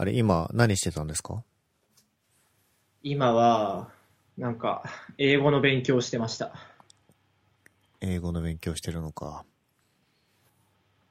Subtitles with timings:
[0.00, 1.42] あれ、今、何してたんですか？
[3.02, 3.90] 今は、
[4.36, 4.84] なんか、
[5.18, 6.52] 英語の勉強してました。
[8.00, 9.44] 英語の勉強してるのか。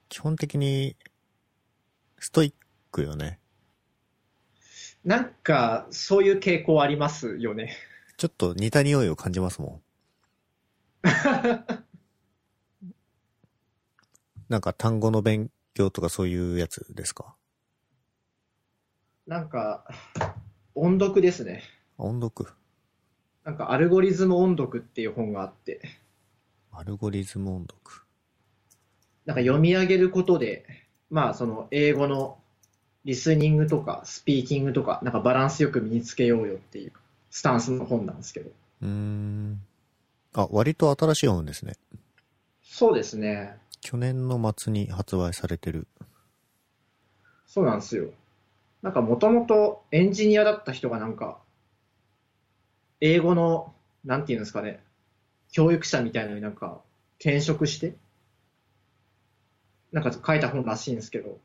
[0.08, 0.96] 基本的に、
[2.18, 2.54] ストイッ
[2.89, 3.42] クよね。
[5.04, 7.76] なんか、そういう傾向ありますよね。
[8.15, 9.83] ちょっと似た匂いを感じますもん。
[14.47, 17.37] なんか単語の勉強とかそういうやつですか？
[19.27, 19.84] なんか、
[20.73, 21.62] 音読ですね。
[21.98, 22.49] 音読。
[23.44, 25.81] なんか、アルゴリズム音読っていう本があって、
[26.72, 28.05] アルゴリズム音読。
[29.26, 30.66] なんか読み上げることで、
[31.09, 32.38] まあ、その、英語の
[33.04, 36.94] リスニングとか、スピーキングとか、なんかバランスよく身につけようよっていう
[37.30, 38.52] スタンスの本なんですけど。
[38.82, 39.62] うーん。
[40.35, 41.73] あ、割と新しい本ですね。
[42.63, 43.57] そうですね。
[43.82, 45.85] 去年の末に発売されてる。
[47.46, 48.09] そうなんですよ。
[48.81, 51.40] なんかもともとエンジニアだった人がなんか、
[53.02, 53.74] 英語の、
[54.05, 54.84] なんていうんですかね、
[55.52, 56.82] 教育者みたいなのになんか
[57.20, 57.96] 転職して、
[59.91, 61.40] なんか書いた本らしいんですけど、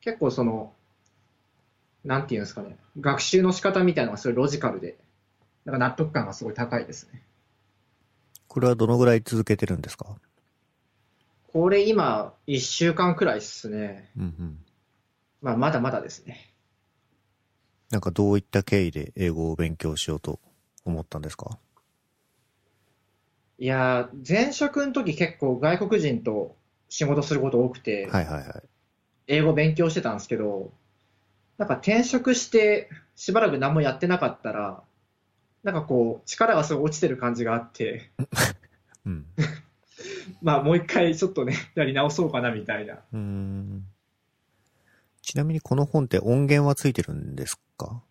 [0.00, 0.72] 結構その、
[2.04, 4.96] なんていうんですかね、学習の仕方みたいなのがすごいロジカルで、
[5.64, 7.22] なんか納得感がすごい高いですね。
[8.48, 10.16] これはどのぐらい続けてるんですか？
[11.52, 14.10] これ今、1週間くらいっすね。
[14.16, 14.64] うんうん。
[15.42, 16.52] まあ、まだまだですね。
[17.90, 20.38] なんかどういった経緯で英語を勉強しようと
[20.84, 21.58] 思ったんですか？
[23.58, 26.56] いやー、前職の時結構外国人と
[26.88, 28.62] 仕事すること多くて、はいはいはい。
[29.26, 30.72] 英語勉強してたんですけど、
[31.58, 34.82] なんか転職してしばらく何もやってなかったら、
[35.62, 38.10] なんかこう、力がすごい落ちてる感じがあって、
[39.04, 39.26] うん。
[40.40, 42.94] まあもう一回ちょっとね、やり直そうかなみたいな。
[42.94, 43.84] うーん。
[45.22, 48.02] ちなみにこの本って音源はついてるんですか？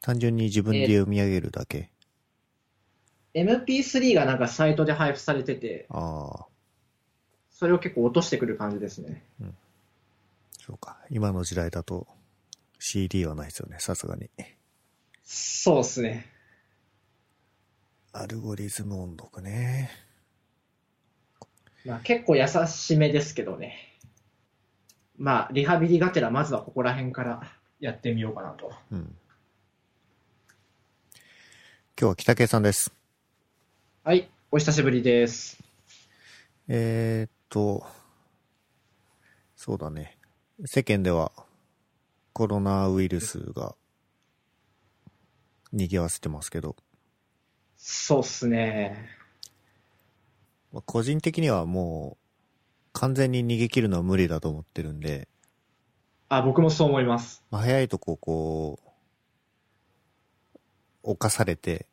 [0.00, 1.90] 単純に自分で読み上げるだけ。
[3.34, 6.46] MP3 がなんかサイトで配布されてて、ああ、
[7.50, 9.24] それを結構落としてくる感じですね。
[10.60, 10.98] そうか。
[11.10, 12.06] 今の時代だと
[12.78, 14.30] CD はないですよね、さすがに。
[15.22, 16.26] そうっすね。
[18.12, 19.90] アルゴリズム音読ね。
[21.84, 23.93] まあ結構優しめですけどね。
[25.16, 27.42] まあ、リハビリがてらまずはここら辺から
[27.80, 28.72] やってみようかなと。
[28.90, 29.16] うん。
[31.98, 32.92] 今日は北系さんです。
[34.02, 35.62] はい、お久しぶりです。
[36.66, 37.86] えー、っと、
[39.54, 40.18] そうだね。
[40.64, 41.30] 世間では
[42.32, 43.76] コロナウイルスが
[45.72, 46.74] 賑わせてますけど、
[47.76, 49.08] そうっすね。
[50.72, 52.23] まあ個人的にはもう
[52.94, 55.28] 完全に逃げ切るのは無理だと思ってるんで、
[56.30, 57.44] あ、僕もそう思います。
[57.50, 58.88] まあ、早いとここう、
[61.02, 61.86] 犯されて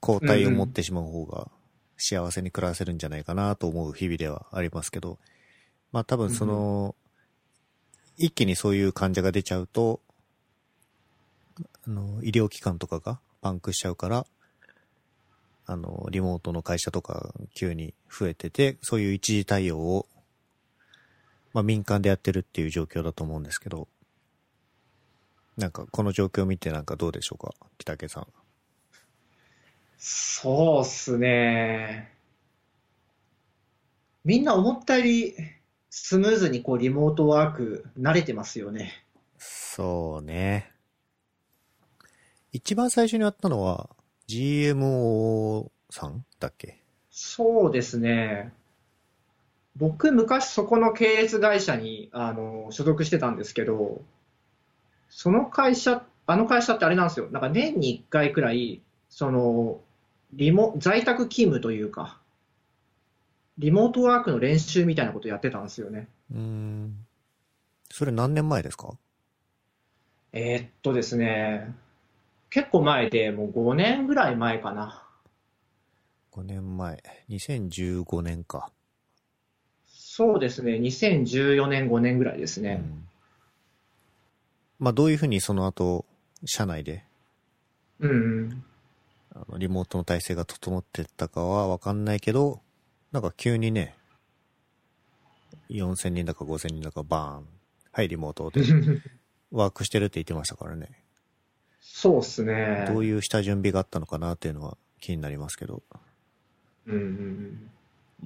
[0.00, 1.50] 抗体を持ってしまう方が
[1.96, 5.18] 幸せに暮らせるんじゃないかなと思う日々ではありますけど、
[5.90, 6.94] まあ多分その、
[8.16, 10.00] 一気にそういう患者が出ちゃうと、
[11.86, 14.26] あの、医療機関とかがパンクしちゃうから、
[15.66, 20.06] あの、リモートの会社とか急に増えてて、そういう一時対応を、
[21.52, 23.88] まあ民間でやってるっていう状況だと思うんですけど、
[25.56, 27.54] なんかこの状況を見てなんかどうでしょうか？
[27.78, 28.26] 北家さん。
[29.98, 32.12] そうっすね。
[34.24, 35.34] みんな思ったより
[35.90, 39.04] スムーズにこうリモートワーク慣れてますよね。
[39.38, 40.70] そうね。
[42.52, 43.90] 一番最初にやったのは
[44.28, 46.82] GMO さんだっけ？
[47.10, 48.52] そうですね。
[49.78, 54.02] 僕、昔そこの系列会社にあの所属してたんですけど、
[55.08, 57.28] その会社、あの会社ってあれなんですよ。
[57.30, 59.80] なんか年に1回くらい、その、
[60.34, 62.20] リモ、在宅勤務というか、
[63.58, 66.08] リモートワークの練習みたいなことやってたんですよね。
[66.30, 67.06] うーん。
[67.90, 68.98] それ何年前ですか？
[70.32, 71.74] えーっとですね、
[72.50, 75.02] 結構前で、もう5年ぐらい前かな。
[76.32, 77.02] ?5 年前。
[77.30, 78.70] 2015年か。
[80.18, 82.82] そうですね、2014年、5年ぐらいですね。
[82.82, 83.04] うん
[84.80, 86.06] まあどういうふうにその後、
[86.44, 87.04] 社内で
[88.00, 88.14] うん、う
[88.46, 88.64] ん。
[89.32, 92.60] あのリモートの体制が整ってったかはわかんないけど、
[93.12, 93.94] なんか急にね、
[95.70, 97.46] 4000人だか5000人だかバーン。
[97.92, 98.62] はい、リモートで
[99.52, 100.88] ワークしてるって言ってましたからね。
[101.80, 102.86] そうっすね。
[102.88, 105.84] どういう下準備があったのかなっていうのは気になりますけど。
[106.86, 107.70] うんうんうん。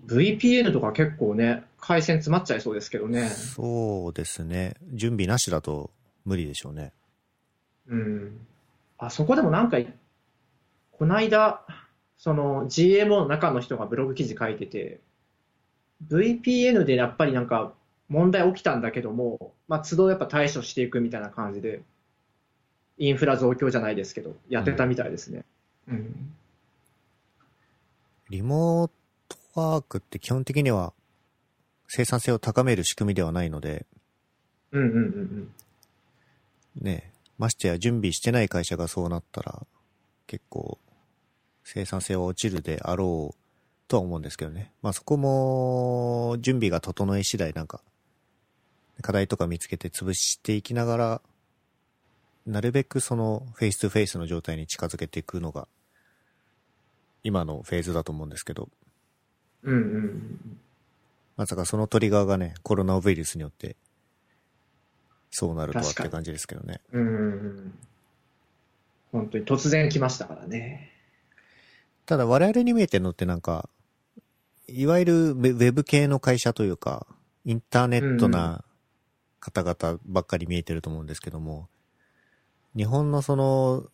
[0.06, 3.28] VPN とか結構ね、回線詰まっちゃいそうですけどね。
[3.28, 4.74] そうですね。
[4.92, 5.90] 準備なしだと
[6.24, 6.92] 無理でしょうね。
[7.88, 8.46] うん。
[8.98, 9.78] あそこでもなんか、
[10.92, 11.64] この間、
[12.16, 15.00] その GMO の中の人がブログ記事書いてて、
[16.08, 17.72] VPN でやっぱりなんか
[18.08, 21.82] 問題起きたんだけども、まあ、都度やっぱ対処していくみたいな感じで、
[22.98, 25.44] インフラ増強じゃないですけど、やってたみたいですね。
[25.88, 26.32] うん。
[28.30, 29.01] リモート
[29.54, 30.92] ワークって基本的には
[31.88, 33.86] 生産性を高める仕組みではないので、
[34.70, 35.54] うんうんうんうん。
[36.80, 39.66] ね、ましてや準備してない会社がそうなったら、
[40.26, 40.78] 結構
[41.64, 43.36] 生産性は落ちるであろう
[43.88, 44.72] とは思うんですけどね。
[44.80, 47.82] まあそこも準備が整い次第なんか、
[49.02, 51.22] 課題とか見つけて潰していきながら、
[52.46, 55.68] なるべくその face to face の状態に近づけていくのが、
[57.22, 58.68] 今のフェーズだと思うんですけど、
[59.62, 60.58] うんうんうん。
[61.36, 63.76] まさかそのトリガーがね、コロナウイルスによって、
[65.30, 66.80] そうなるとはって感じですけどね。
[66.92, 67.78] うんうんうん。
[69.12, 70.90] 本当に突然来ましたからね。
[72.06, 73.68] ただ我々に見えてるのってなんか、
[74.68, 77.06] いわゆるウェ、ウェブ系の会社というか、
[77.44, 78.64] インターネットな
[79.40, 81.68] 方々ばっかり見えてると思うんですけども、
[82.76, 83.86] 日本のその、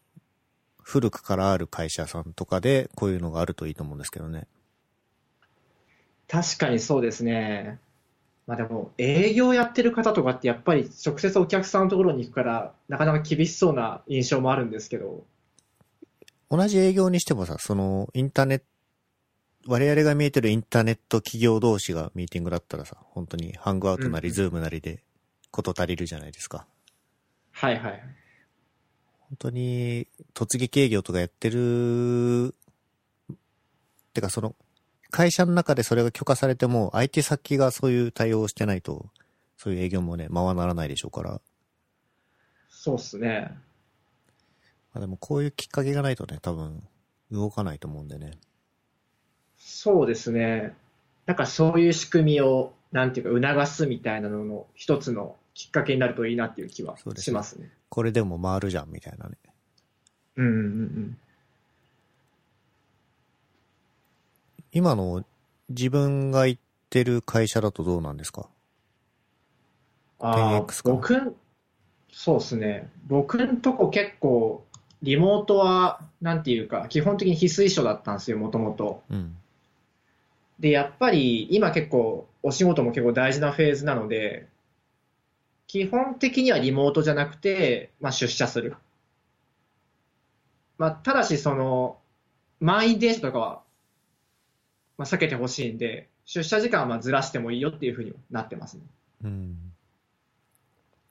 [0.82, 4.47] 古くからある会社さんとかでこういうのがあるといいと思うんですけどね。
[6.28, 7.78] 確かにそうですね。
[8.46, 15.25] まあでも、営業やってる方とかってやっぱり直接お客さんのところに行くから、なかなか厳しそうな印象もあるんですけど、
[16.50, 18.64] 同じ営業にしてもさ、そのインターネット、
[19.66, 25.02] 我々が見えてるインターネット企業同士がミーティングだったらさ、本当に Hangout なりうん Zoom なりで
[25.50, 26.66] こと足りるじゃないですか。
[27.52, 28.02] はいはい。
[29.28, 32.54] 本当に突撃営業とかやってる、
[34.14, 34.54] てかその、
[35.10, 39.06] 会社の中でそれが許可されても、相手先がそういう対応をしてないと、
[39.56, 41.32] そういう営業もね、ままならないでしょうから。
[41.32, 41.40] ま
[42.69, 43.56] そうっすね。
[44.93, 46.87] あでもこういうきっかけがないとね、多分、
[47.31, 48.38] 動かないと思うんでね。
[49.58, 50.75] そうですね。
[51.26, 57.70] なんかそういう仕組みを、なんていうか、促すみたいなのの一つのきっかけになるといいなっていう気はそうですねしますね。
[57.88, 59.37] これでも回るじゃん、みたいなね。
[60.37, 61.19] うんうんうん
[64.78, 65.25] 今の
[65.70, 68.48] 自分が行ってる会社だとどうなんですか？
[70.20, 71.34] ああ 10X か僕ん、
[72.12, 72.88] そうですね。
[73.08, 74.64] 僕んとこ結構、
[75.02, 79.02] リモートは、なんていうか、基本的に非推奨だったんですよ、もともと。
[79.10, 79.36] うん。
[80.60, 84.46] で、やっぱり今結構お仕事も結構大事なフェーズなので、
[85.66, 88.76] 基本的にはリモートじゃなくて、まあ、出社する。
[90.78, 91.98] まあ、ただしその、
[92.60, 93.62] 満員電車とかは、
[94.98, 98.82] まあ、避けてほしいんで、出社時間はまあずらしてもいいよっていうふうになってますね。
[99.24, 99.56] うん。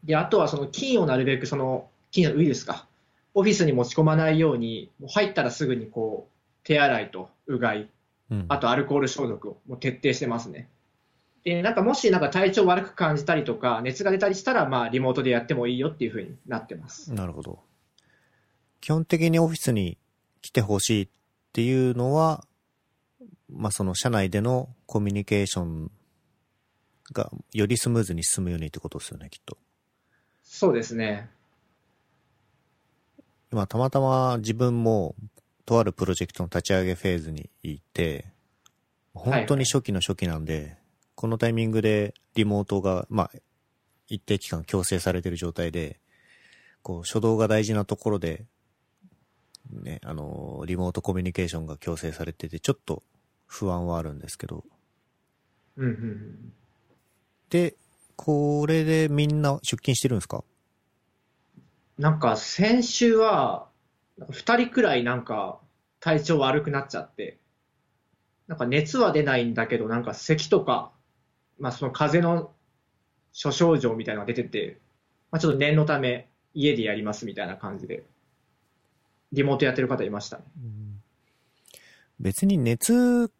[0.03, 2.85] で、あとはその菌をなるべくその、菌のウイルスか、
[3.33, 7.89] オフィスに持ち込まないように、もう入ったらすぐにこう、手洗いとうがい、
[8.29, 8.45] うん。
[8.49, 10.69] あとアルコール消毒をもう徹底してますね。
[11.43, 17.13] で、なんかもしなんか体調悪く感じたりとか、熱が出たりしたら、まあリモートでやってもいいよっていうふうになってます。
[17.13, 17.59] なるほど。
[18.81, 19.97] 基本的にオフィスに
[20.41, 21.09] 来てほしいっ
[21.53, 22.43] ていうのは、
[23.49, 25.91] まあその社内でのコミュニケーション
[27.13, 29.57] がよりスムーズに進むようにってことですよね、きっと。
[30.43, 31.29] そうですね。
[33.51, 35.15] 今たまたま自分も
[35.65, 38.25] とあるプロジェクトの立ち上げフェーズにいて、
[39.13, 40.77] 本当に初期の初期なんで、
[41.15, 43.31] このタイミングでリモートが、まあ、
[44.07, 45.99] 一定期間強制されてる状態で、
[46.81, 48.45] こう、初動が大事なところで、
[49.69, 53.03] ね、あの、リモートコミュニケーションが強制されてて、ちょっと
[53.47, 54.63] 不安はあるんですけど、
[55.77, 56.53] うんうんうん。
[57.49, 57.75] で、
[58.15, 60.43] これでみんな出勤してるんですか？
[61.97, 63.69] なんか先週は、
[64.17, 65.59] なんか2人くらいなんか
[65.99, 67.39] 体調悪くなっちゃって、
[68.47, 70.91] なんか熱は出ないんだけど、なんか咳とか、
[71.59, 72.51] まあその風邪の
[73.33, 74.79] 諸症状みたいなのが出てて、
[75.31, 78.03] まあちょっと念のため家でやりますみたいな感じで、
[79.31, 80.43] リモートやってる方いましたね。
[82.19, 83.31] 別に熱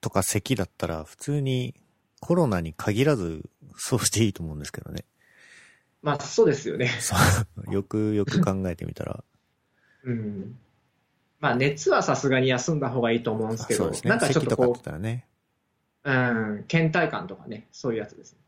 [0.00, 1.74] とか咳だったら普通に
[2.20, 5.04] コロナに限らずそうしていいと思うんですけどね。
[6.02, 6.88] まあそうですよね。
[7.00, 7.16] そ
[7.68, 9.24] うよくよく考えてみたら。
[10.04, 10.58] うん。
[11.40, 14.00] まあ熱はさすがに休んだ方がいいと思うんですけど、ね。
[14.04, 15.26] なんかちょっとこたらね。
[16.04, 18.38] う、うん、倦怠感とかね、そういうやつですね。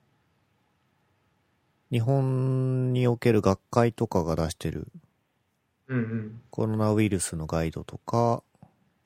[1.93, 4.87] 日本における学会とかが出してる
[5.89, 6.43] うんうん。
[6.51, 8.45] コロナウイルスのガイドとか、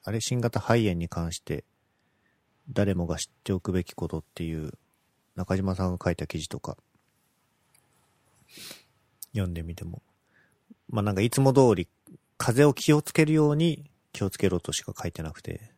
[0.05, 1.65] あれ新型肺炎に関して
[2.71, 4.73] 誰もが知っておくべきことっていう
[5.37, 6.77] 中島さんが書いた記事とか
[9.33, 10.03] 読んでみても。
[10.89, 11.89] まあなんかいつも通り
[12.39, 15.73] 風を気をつけるように気をつけろとしか書いてなくて。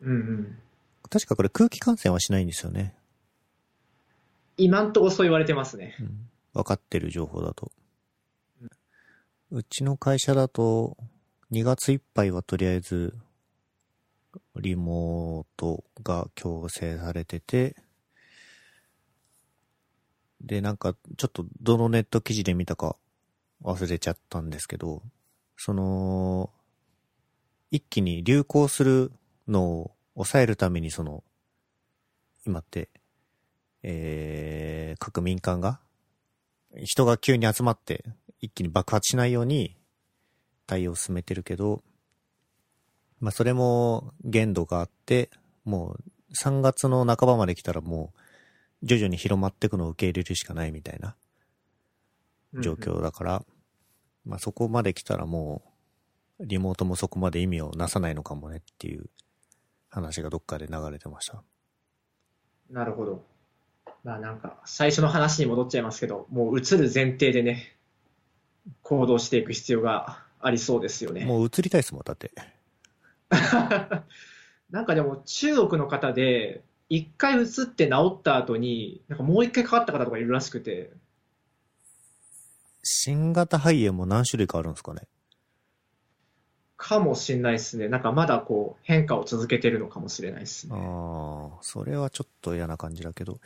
[0.00, 0.58] うんうん。
[1.08, 2.94] 確かこれ空気感染はしないんですよね。
[4.56, 5.96] 今んとこそう言われてますね。
[6.00, 6.28] うん。
[6.54, 7.70] 分かってる情報だと。
[9.52, 10.96] うちの会社だと、
[11.52, 13.14] 2月いっぱいはとりあえず、
[14.60, 17.76] リモートが強制されてて、
[20.40, 22.96] で、なんか、ちょっとどのネット記事で見たか
[23.62, 25.02] 忘れちゃったんですけど、
[25.56, 26.50] その、
[27.70, 29.12] 一気に流行する
[29.48, 31.24] のを抑えるためにその、
[32.46, 32.88] 今って、
[33.82, 35.80] えー、各民間が、
[36.84, 38.04] 人が急に集まって
[38.40, 39.76] 一気に爆発しないように
[40.66, 41.82] 対応を進めてるけど、
[43.20, 45.30] まあそれも限度があって、
[45.64, 46.02] もう
[46.40, 48.12] 3月の半ばまで来たらも
[48.82, 51.16] う徐々に広まっていくのを受け入れるしかないみたいな
[52.60, 53.44] 状況だから、
[54.24, 55.62] まあそこまで来たらも
[56.38, 59.06] うリモートもそこまで意味をなさないのかもねっていう
[59.88, 61.42] 話がどっかで流れてました。
[62.70, 63.24] なるほど。
[64.04, 67.76] まあなんか、最初の話に戻っちゃいますけど、もう映る前提でね、
[68.82, 71.24] 行動していく必要がありそうですよね。
[71.24, 72.30] もう移りたいですもん、だって。
[74.70, 80.92] なんかでも中国の方で、一回移って治った後に、なんかもう一回かかった方とかいるらしくて、
[82.82, 85.02] 新型肺炎も何種類かあるんですかね？
[86.76, 87.88] かもしれないですね。
[87.88, 90.76] なんかまだこう変化を続けてるのかもしれないですね。
[90.76, 93.40] ああ、それはちょっと嫌な感じだけど。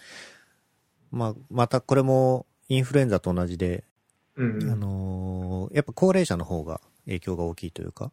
[1.10, 3.84] まあ、またこれもインフルエンザと同じで、
[4.36, 8.12] うんうんあのーやっぱ高齢者の方が影響が大きいというか、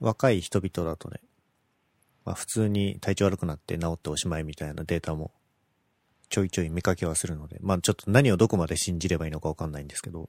[0.00, 1.20] 若い人々だとね、
[2.24, 5.30] まあ普通に体調悪くなって治っておしまいみたいなデータも
[6.28, 10.28] ちょいちょい見かけはするので、まあちょっと何をどこまで信じればいいのかわかんないんですけど、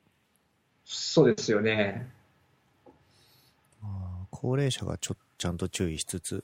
[0.85, 2.07] そうですよね。
[3.81, 3.89] ま
[4.23, 6.43] あ高齢者がちょちゃんと注意しつつ、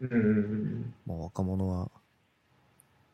[0.00, 0.94] うんうんうん。
[1.06, 1.90] もう若者は、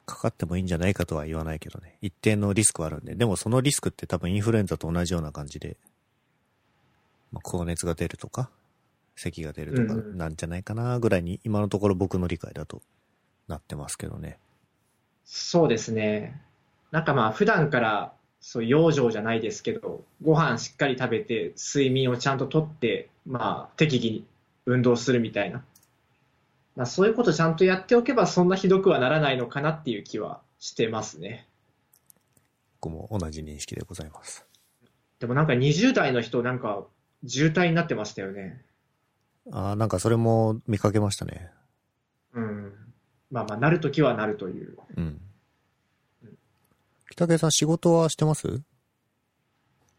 [0.06, 1.96] かかってもいいんじゃないかとは言わないけどね。
[2.02, 3.14] 一定のリスクはあるんで。
[3.14, 5.78] でもそのリスクって多分インフルエンザと同じような感じで、
[7.32, 8.50] まあ、高熱が出るとか、
[9.16, 12.82] 咳が出るとかなんじゃないかなぐらいに、今のところ僕の理解だと
[13.48, 14.38] なってますけどね。
[15.24, 16.40] そうですね。
[16.90, 24.24] なんかまあ普段からそう養生じゃないですけど、ご飯しっかり食べて、睡眠をちゃんととって、まあ適宜に
[24.66, 25.64] 運動するみたいな。
[26.76, 31.46] まあそういうことちゃんとやっておけばそんなひどくはならないのかなっていう気はしてますね。
[32.80, 34.44] 僕も同じ認識でございます。
[35.20, 36.84] でもなんか20代の人なんか
[37.26, 38.62] 渋滞になってましたよね。
[39.52, 41.50] ああ、なんかそれも見かけましたね。
[42.32, 42.72] うん。
[43.30, 44.78] まあまあなるときはなるという。
[44.96, 45.20] うん。
[47.10, 48.62] 北家さん仕事はしてます？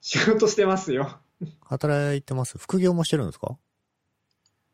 [0.02, 1.18] 仕事してますよ。
[1.62, 2.58] 働いてます？
[2.58, 3.58] 副業もしてるんですか？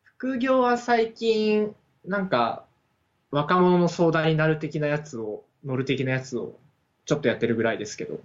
[0.04, 1.76] 副業は最近、
[2.06, 2.66] なんか、
[3.32, 6.60] 若者の相談になる的なやつを、乗る的なやつを、
[7.06, 8.20] ちょっとやってるぐらいですけど。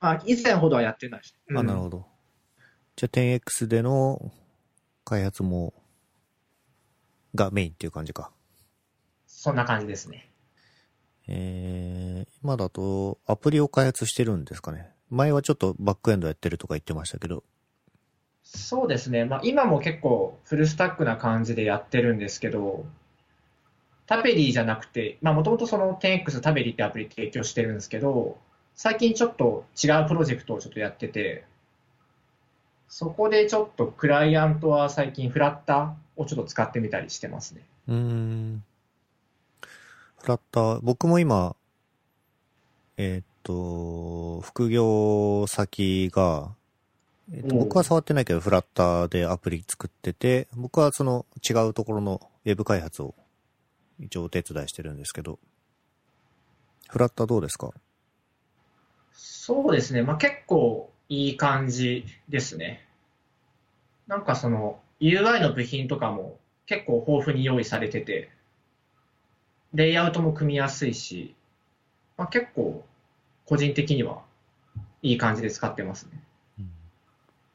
[0.00, 1.34] あ、以前ほどはやってないし。
[1.50, 2.06] あ、なるほど。
[2.96, 4.30] じゃあ 10X での
[5.06, 5.72] 開発も、
[7.36, 8.32] がメインっていう感じか。
[9.28, 10.32] そんな感じですね。
[11.28, 14.90] えー、今だとアプリを開発してるんですかね。
[15.08, 17.44] 前はちょっとバックエンドやってるとか言ってましたけど。
[18.42, 19.24] そうですね。
[19.24, 22.84] まあ今も結構フルスタックな感じでやってるんですけど、
[24.06, 28.38] タペリーじゃなくて、まあもともとその 10X タペリーってアプリ提供してるんですけど、
[28.74, 31.44] 最近ちょっと違うプロジェクトをちょっとやってて、
[32.88, 37.62] そこでちょっとクライアントは最近フラッターをちょっと使ってみたりしてますね。
[37.88, 38.64] うーん。
[40.18, 41.56] フラッター、僕も今、
[42.96, 46.54] えーっと、副業先が、
[47.32, 53.14] えーっと僕は触ってないけど、フラッターでアプリ作ってて、僕はその違うところのウェブ開発を
[53.98, 55.38] 一応お手伝いしてるんですけど、
[56.88, 57.72] フラッターどうですか？
[59.12, 60.02] そうですね。
[60.02, 62.86] まあ結構いい感じですね。
[64.06, 68.30] なんかその UI の部品とかも結構豊富に用意されてて、
[69.74, 71.34] レイアウトも組みやすいし、
[72.16, 72.84] まあ、結構
[73.44, 74.22] 個人的には
[75.02, 76.22] いい感じで使ってますね。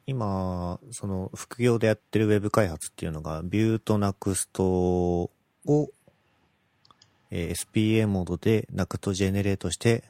[0.06, 5.30] 今、その副業でやってるウェブ開発っていうのが、ビューと Next を、
[7.30, 10.04] え SPA モードで Next ジェネレートして、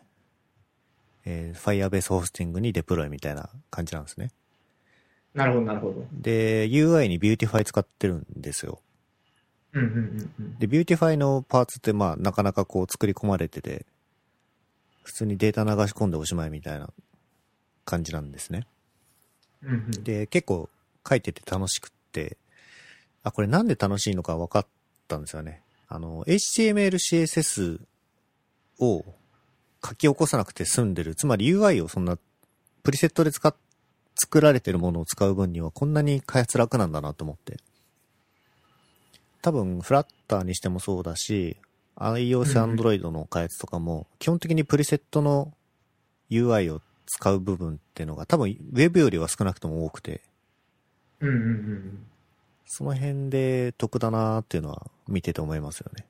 [1.24, 4.30] えー Firebase ホスティングにデプロイみたいな感じなんですね。
[5.34, 6.06] なるほど、なるほど。
[6.12, 8.80] で、UI に Beautify 使ってるんですよ。
[9.72, 10.58] うんうんうんうん。
[10.58, 13.86] で、Beautify のパーツってまあなかなかこう作り込まれてて、
[15.02, 16.90] 普通にデータ流し込んでおしまいみたいな
[17.84, 18.66] 感じなんですね。
[19.62, 20.04] うんうん。
[20.04, 20.68] で、結構
[21.08, 22.36] 書いてて楽しくって、
[23.22, 24.66] あ、これなんで楽しいのか分かっ
[25.08, 25.62] たんですよね。
[25.88, 27.80] あの、HTML、CSS
[28.80, 29.04] を
[29.84, 31.14] 書き起こさなくて済んでる。
[31.14, 32.18] つまり UI をそんな
[32.82, 33.54] プリセットで使っ、
[34.14, 37.58] 作られてるものを使う分にはこんなに開発楽なんだなと思って。
[39.40, 41.56] 多分、フラッターにしてもそうだし、
[41.96, 45.52] iOS、Android の開発とかも、基本的にプリセットの
[46.30, 50.22] UI を使う部分っていうのが多分 Web よりは少なくとも多くて、
[51.20, 52.06] うんうんうん。
[52.66, 56.06] その辺で得だなーっていうのは見てて思いますよね。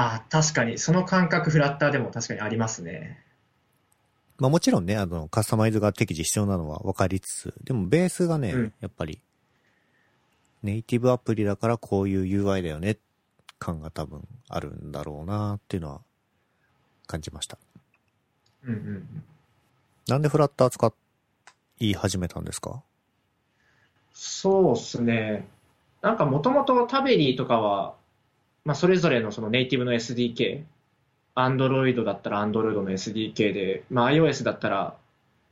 [0.00, 3.20] ああ、確かに、その感覚フラッターでも確かにありますね。
[4.38, 9.20] まあもちろんね、あの、カスタマイズが適時必要なのは分かりつつ、でもベースがね、うんやっぱり、
[10.62, 12.96] ネイティブアプリだからこういう UI だよね、
[13.58, 16.00] 感が多分あるんだろうなっていうのは
[17.08, 17.58] 感じました。
[18.64, 19.24] うんうんうん。
[20.06, 20.92] なんでフラッター使
[21.80, 22.82] い始めたんですか？
[24.14, 25.48] そうですね。
[26.02, 27.94] なんかもともとタベリーとかは、
[28.68, 30.62] まあ、それぞれのそのネイティブの SDK、
[31.34, 34.94] Android だったら Android の SDK で、まあ、iOS だったら、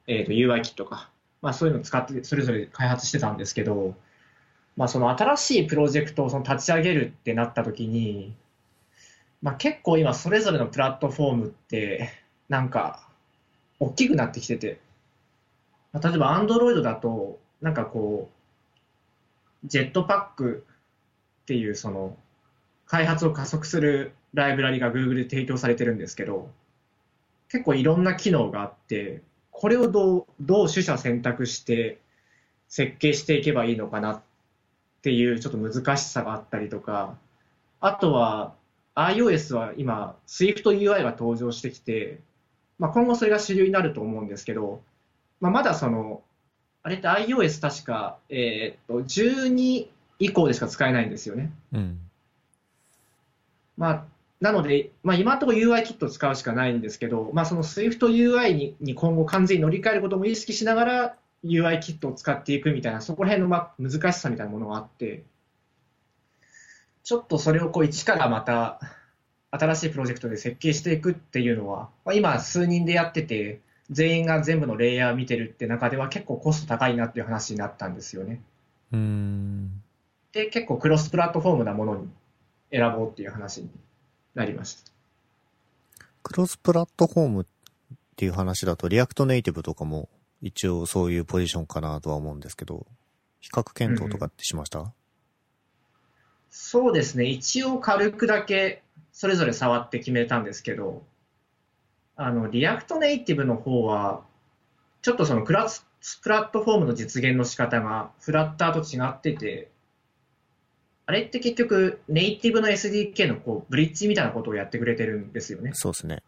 [0.07, 1.09] えーと UIKit とか、
[1.41, 3.95] まあ、そういうのを使ってそれぞれ開発してたんですけど、
[4.77, 8.35] まあ、その新しいプロジェクトをその立ち上げるってなった時に、
[9.41, 12.11] まあ、結構今それぞれのプラットフォームって
[12.51, 13.09] なんか
[13.81, 14.79] 大きくなってきてて、
[15.95, 18.29] まあ例えば Android だとなんかこ
[19.65, 20.67] うジェットパック
[21.45, 22.15] っていうその
[22.87, 26.51] 開発を加速するライブラリが Google で提供されてるんですけど、
[27.49, 31.99] 結構いろんな機能があって、これをどう、どう取捨選択して
[32.69, 34.23] 設計していけばいいのかなっ
[35.03, 37.17] ていうちょっと難しさがあったりとか、
[37.81, 38.55] あとは
[38.95, 42.21] iOS は今 SwiftUI が登場してきて、
[42.79, 44.83] まあ、今後それが主流になると思うんですけど、
[45.41, 46.23] まあ、まだその、
[46.83, 51.53] あれって iOS 確か、えーっと、12以降でしか使えないんですよね。
[51.73, 51.99] うん。
[53.77, 54.05] まあ、
[54.41, 65.25] なので、まあ、今のところ UI キットを使うしかないんですけど、まあ、その SwiftUI にに今後完全に乗り換えることも意識しながら UI キットを使っていくみたいな、そこら辺のまあ難しさみたいなものがあって、
[67.05, 68.81] ちょっとそれをこう一からまた
[69.51, 73.61] 新しいプロジェクトで設計していくっていうのは、まあ、今数人でやってて、
[73.91, 78.43] 全員が全部のレイヤー見てるって中では結構コスト高いなっていう話になったんですよね。
[78.93, 79.83] うーん。
[80.33, 82.09] で、結構 cross-platform なものに
[82.71, 83.71] 選ぼうっていう話に
[84.35, 84.93] なりました。
[86.23, 87.47] cross-platform っ
[88.17, 90.09] ていう話だと、 React Native とかも
[90.43, 92.87] 一応そういうポジションかなとは思うんですけど、
[93.41, 94.93] 比較検討とかってしました、
[96.51, 101.03] そうですね、一応軽くだけそれぞれ触って決めたんですけど、
[102.17, 104.23] あの、 React Native の方は、
[105.03, 109.71] ちょっとその cross-platform の実現の仕方がフラッターと違ってて、
[111.07, 115.71] あれって結局ネイティブの SDK のこうブリッジみたいなことをやってくれてるんですよね。
[115.75, 116.23] そうですね。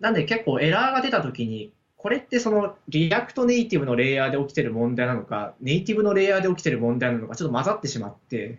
[0.00, 8.58] なんで結構エラーが出たときに、これってその React Native のレイヤーで起きてる問題なのか、ネイティブのレイヤーで起きてる問題なのか、ちょっと混ざってしまって、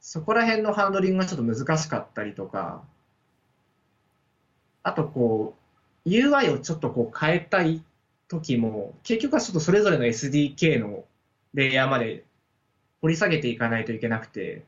[0.00, 2.82] そこら辺のハンドリングがちょっと難しかったりとか、
[4.82, 5.56] あとこ
[6.06, 7.82] う、UI をちょっとこう変えたい
[8.28, 11.04] 時も、結局はちょっとそれぞれの SDK の
[11.54, 12.24] レイヤーまで
[13.02, 14.62] 掘り下げていかないといけなくて、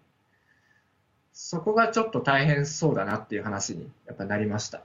[1.32, 4.82] そこがちょっと大変そうだなっていう話にやっぱなりました。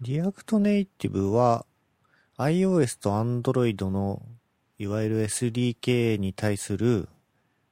[0.00, 1.64] React Native は
[2.38, 4.22] iOS と Android の
[4.78, 7.08] いわゆる SDK に対する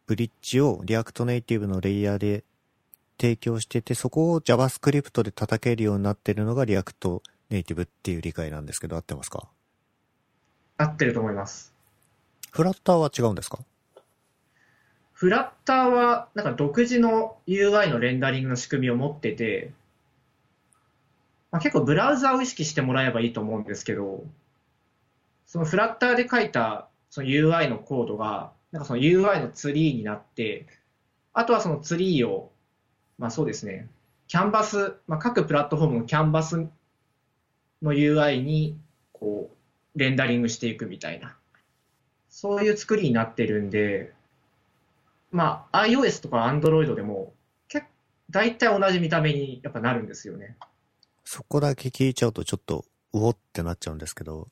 [0.06, 2.44] ブリッジを React Native のレイヤーで
[3.20, 9.48] 提供してて、そこを JavaScript で叩けるようになってるのが React Native っていう理解なんですけど、合ってますか？
[10.76, 11.72] 合ってると思います。
[12.50, 13.58] フラッターは違うんですか？
[15.18, 19.72] フラッターは、なんか独自の UI のレンダリングの仕組みを持ってて、
[21.50, 24.22] まあ、結構ブラウザを意識してもらえばいいと思うんですけど、
[25.44, 30.66] そのフラッターで書いたその UI のコードが、なんかその UI のツリーになって、
[31.32, 32.52] あとはそのツリーを、
[33.18, 33.88] まあそうですね、
[34.28, 36.58] キャンバス、まあ、各プラットフォームのキャンバス
[37.82, 38.78] の UI に
[39.12, 39.50] こ
[39.96, 41.36] うレンダリングしていくみたいな、
[42.28, 44.16] そういう作りになってるんで、
[45.30, 47.34] まあ、iOS とか Android でも、
[47.68, 47.86] 結
[48.30, 50.56] 大体同じ見た目にやっぱなるんですよね。
[51.24, 54.48] そこだけ聞いちゃうとちょっと、うおってなっちゃうんですけど、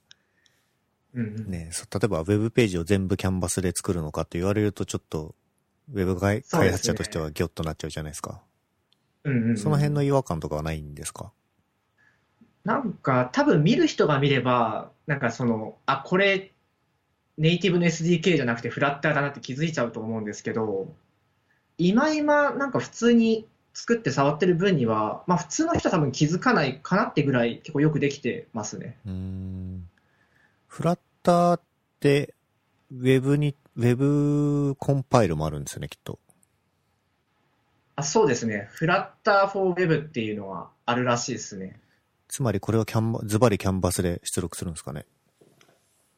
[1.15, 5.35] うんうん、ね、そ例えばウェブページを全部キャンバスで作るのかって言われるとちょっと、
[5.93, 8.43] ウェブ開発者としてはギョッとなっちゃうじゃないですか。
[9.25, 11.33] うんうんうんその辺の違和感とかはないんですか？
[12.65, 16.53] なんか、多分見る人が見れば、なんかその、あ、これ、
[17.39, 20.95] ネイティブの SDK じゃなくてフラッターだなって気づいちゃうと思うんですけど、
[21.79, 28.97] 今今、なんか普通に作って触ってる分には、まあ普通の人は多分気づかないかなってぐらい結構よくできてますね。
[29.07, 29.89] うーん。
[30.67, 31.63] フラッターっ
[32.01, 32.35] て、
[32.91, 36.19] ウェブに、ウェブコンパイルもあるんですよね、きっと。
[37.97, 38.69] あ、そうですね。
[38.73, 41.79] フラッター for Web っていうのはあるらしいですね。
[42.29, 45.07] つまりこれはキャンバ、ズバリキャンバスで出力するんですかね。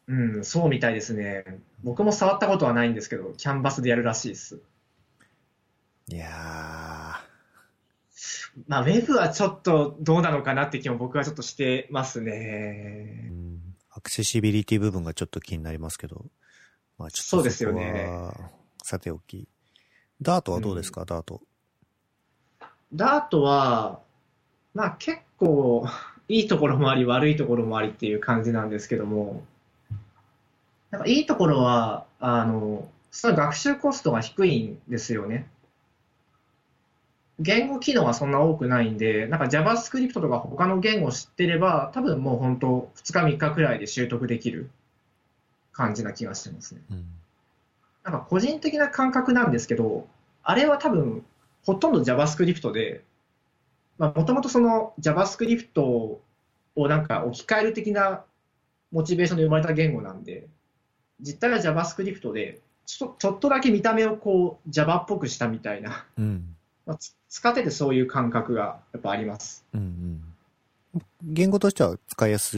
[0.08, 1.44] うん、そうみたいですね。
[1.84, 4.60] 僕も触ったことはないんですけど、キャンバスでやるらしいです。
[6.08, 7.20] いや
[8.66, 13.34] まあ、ウェブはちょっとどうなのかなって気も僕はちょっとしてますー、ねう。
[13.34, 16.24] ん、アクセシビリティ部分がちょっと気になりますけど。
[16.96, 18.34] まあちょっとそうですよこねは
[18.82, 19.46] さておき。
[20.20, 21.42] ダートはどうですか、ダート。
[22.92, 24.00] ダートは、
[24.74, 25.86] まあ結構
[26.28, 29.44] いいところもあり悪いところもありっていう感じなんですけども、
[30.90, 35.48] なんかいいところは、あの、その学習コストが低いんですよね。
[37.40, 44.70] 言語機能はそんな多くないんで、なんか JavaScript とか他の言語を知ってれば、多分もう本当2日3日くらいで習得できる
[45.72, 46.80] 感じな気がしてますね。
[46.90, 47.04] うん。
[48.02, 50.08] なんか個人的な感覚なんですけど、
[50.42, 51.24] あれは多分、
[51.64, 53.04] ほとんど JavaScript で、
[53.98, 56.20] まあ、もともとその JavaScript を
[56.88, 58.24] なんか置き換える的な
[58.90, 60.48] モチベーションで生まれた言語なんで、
[61.20, 66.56] 実態は JavaScript で、ちょちょっとだけ見た目をこう Java っぽくしたみたいな、うん。
[66.86, 69.64] まあ、つ使っててそういう感覚がやっぱあります。
[69.74, 71.02] うんうん。
[71.22, 72.56] 言語としては使いやす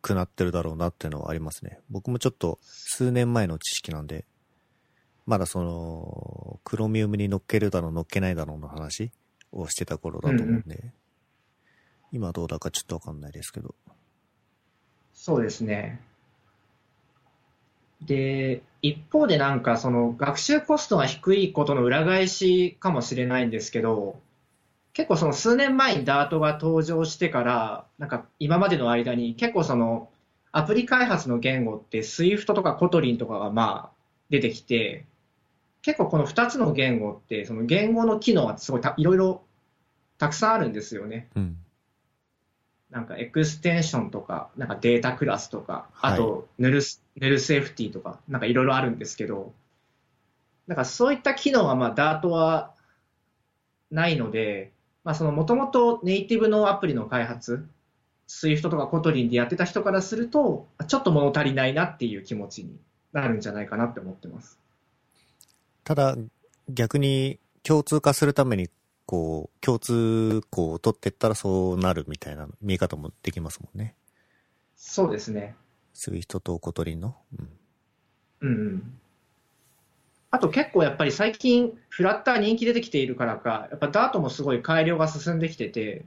[0.00, 1.80] くなってるだろうなっていうのはありますね。
[1.90, 4.24] 僕もちょっと数年前の知識なんで、
[5.26, 9.10] まだその、クロミウムに乗っけるだろう乗っけないだろうの話
[9.52, 10.92] をしてた頃だと思うんで、
[12.12, 13.74] 今どうだかちょっとわかんないですけど。
[15.14, 16.00] そうですね。
[18.02, 24.20] で、一方でなんかその学習コストが低いことの裏返しかもしれないんですけど、
[24.92, 30.08] 結構その数年前に Dart が登場してから、なんか今までの間に結構その
[30.52, 33.96] アプリ開発の言語って Swift とか Kotlin とかがまあ
[34.30, 35.04] 出てきて、
[35.82, 39.42] 結構この2つの言語ってその言語の機能がすごいいろいろ
[40.18, 41.28] たくさんあるんですよね。
[41.34, 41.56] うん。
[42.94, 49.52] なんかエクステンションとか、なんかデータクラスとか、はいあとヌルス、ヌルセーフティとか、なんかいろいろあるんですけど、
[50.68, 52.72] なんかそういった機能はまあ Dart は
[53.90, 54.70] ないので、
[55.02, 57.66] まあそのもともとネイティブのアプリの開発、
[58.28, 62.78] Swift とか Kotlin でやってた人からすると、ちょっと物足りないなっていう気持ちに
[63.12, 64.60] なるんじゃないかなって思ってます。
[65.82, 66.16] ただ、
[66.68, 68.70] 逆に共通化するために、
[69.06, 73.94] こう、共通項を取ってったらそうなるみたいな見え方もできますもんね。
[74.76, 75.56] そうですね。
[75.92, 77.16] Swift と Kotlin の。
[77.38, 77.48] うん。
[78.40, 78.98] うんうん。
[80.30, 86.04] あと結構やっぱり最近フラッター人気出てきているからか、やっぱ Dart もすごい改良が進んできてて、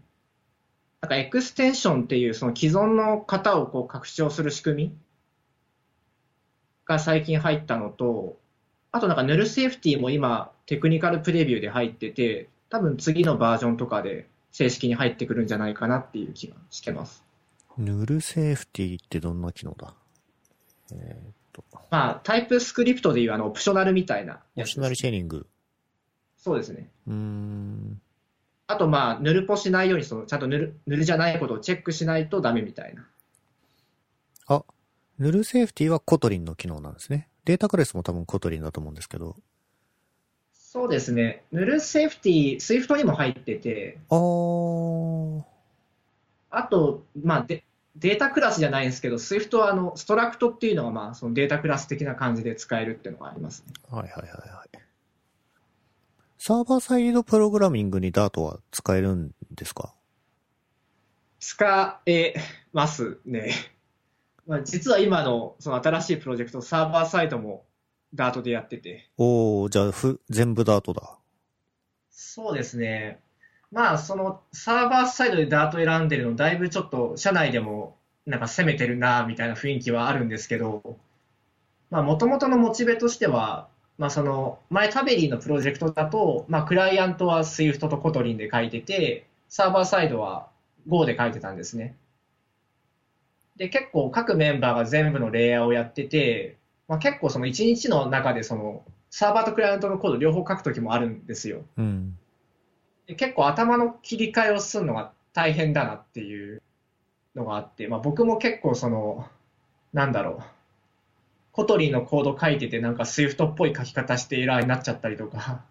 [1.00, 4.98] なんか extension っていうその既存の型をこう拡張する仕組み
[6.86, 8.38] が最近入ったのと、
[8.92, 17.24] あとなんかヌルセーフティも今テクニカルプレビューで入ってて、多分次のバージョンとかで正式に入ってくるんじゃないかなっていう気がしてます。
[17.78, 19.94] ヌルセーフティってどんな機能だ？
[20.92, 25.48] えーっと、まあタイプスクリプトでいうあのオプショナルみたいなオやつですプショナルチェーニング。
[26.38, 26.90] そうですね。
[27.08, 28.02] うーん。
[28.68, 33.08] あと、まあ、ヌルポしないように、その、ちゃんとヌル、ヌルじゃないことをチェックしないとダメみたいな。
[34.48, 34.66] あ、
[35.20, 37.30] null safety は Kotlin の機能なんですね。
[37.46, 39.38] data class も多分 Kotlin だと思うんですけど。
[40.78, 41.44] そうですね。
[41.52, 45.44] null safety、Swift にも入ってて、あー。
[46.52, 47.64] あと、まあ、で
[47.96, 53.74] data class じゃないんですけど、 Swift は、あの、 struct っていうのが、まあ、その data class 的な感じで使えるっていうのがありますね。
[53.90, 54.70] はいはいはいはい。
[56.38, 59.96] サーバーサイドプログラミングに Dart は使えるんですか？
[61.40, 62.36] 使え
[62.72, 63.50] ますね。
[64.46, 67.66] まあ、実は今の、その新しいプロジェクト、サーバーサイドも
[68.16, 71.18] Dart でやってて、おー、じゃあふ、全部 Dart だ。
[72.10, 73.20] そうですね。
[73.72, 80.98] まあ、そのサーバーサイドでダート選んでるの、だいぶちょっと社内でもなんか攻めてるなみたいな雰囲気はあるんですけど、
[81.90, 83.68] まあ、もともとのモチベとしては、
[83.98, 90.50] まあ、その前、タベリーのプロジェクトだと、まあ、クライアントは Swift と Kotlin で書いてて、サーバーサイドは
[90.88, 91.96] Go で書いてたんですね。
[93.56, 101.66] で、結構各メンバーが全部のレイヤーをやってて、まあ、結構その1日の中でそのサーバーとクライアントのコード両方書くときもあるんですよ。
[101.78, 102.18] うん。
[103.08, 106.62] で結構頭の切り替えをするのが大変だなっていう
[107.36, 109.28] のがあって、まあ、僕も結構その、
[109.94, 110.44] なんだろう、
[111.52, 115.64] Kotlin のコード書いてて、なんか Swift っぽい書き方してエラーになっちゃったりとか、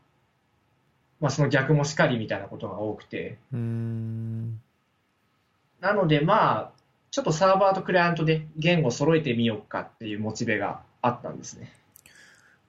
[1.20, 3.38] まあ、その逆もしかりみたいなことが多くて。
[5.80, 6.72] なので、まあ、
[7.10, 11.72] ちょっとサーバーとクライアントで言語を揃えてみようかっていうモチベがあったんですね。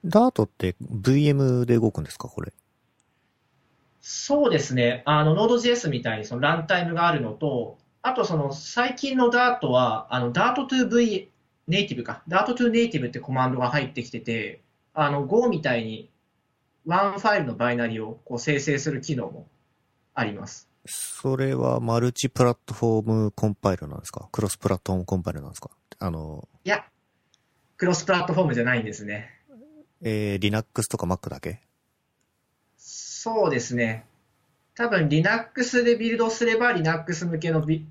[0.04, 2.52] ダートって VM で動くんですかこれ？
[4.00, 5.02] そうですね。
[5.06, 11.30] あの、Node.js みたいにそのランタイムがあるのと、あとその最近の Dart は、あの、Dart to V
[11.66, 12.22] ネイティブか。
[12.28, 14.62] Dart to Native ってコマンドが入ってきてて、
[14.94, 16.10] あの、Go みたいに
[16.86, 19.46] ワンファイルのバイナリをこう生成する機能も
[20.14, 20.68] あります。
[20.86, 24.28] それはマルチプラットフォームコンパイルなんですか？
[24.32, 25.70] クロスプラットフォームコンパイルなんですか？
[25.98, 26.84] あの、いや、
[27.78, 29.30] クロスプラットフォームじゃないんですね。
[30.02, 31.60] えー、Linux とか Mac だけ？
[32.76, 34.04] そうですね。
[34.74, 37.86] 多分 Linux でビルドすれば Linux 向けのビ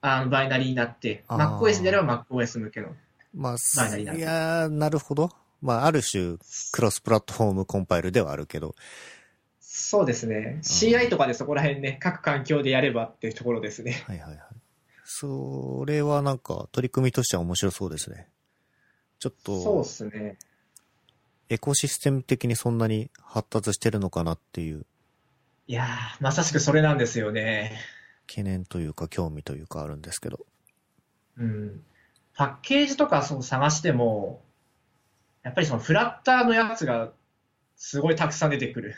[0.00, 2.88] あのバイナリーになって、MacOS であれば MacOS 向けの。
[3.34, 5.30] まあ、バイナリーなんだいやー、なるほど。
[5.62, 6.36] まあ、ある種、
[6.72, 8.74] クロスプラットフォームコンパイルではあるけど、
[9.60, 10.58] そうですね。
[10.62, 14.04] CI とかでそこら辺ね、各環境でやればっていうところですね。
[14.06, 14.40] はいはいはい。
[15.04, 18.26] それはなんか、取り組みとしては面白そうですね。
[19.18, 20.38] ちょっそうでと、すね。
[21.48, 24.84] エコシステム的にそんなに発達してるのかなっていう
[25.68, 25.86] いやー、
[26.20, 27.76] まさしくそれなんですよね。
[28.28, 30.46] 懸念というか興味というかあるんですけど。
[31.38, 31.82] うん。
[32.36, 34.42] パッケージとかそう探しても、
[35.42, 37.10] やっぱりそのフラッターのやつが
[37.76, 38.94] すごいたくさん出てくる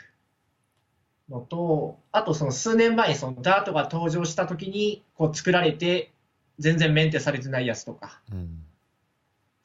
[1.30, 6.12] のと、あとその数年前にその Dart が登場した時にこう作られて
[6.58, 8.62] 全然メンテされてないやつとか、うん。